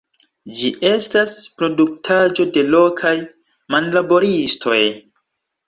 [0.61, 3.13] Ĝi estas produktaĵo de lokaj
[3.77, 4.83] manlaboristoj.